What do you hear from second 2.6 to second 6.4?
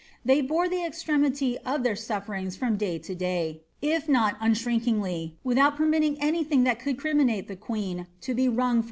dav to day, if not unshrinkingly, without per> mitting